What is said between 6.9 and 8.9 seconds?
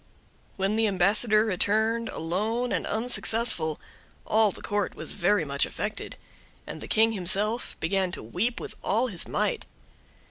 himself began to weep with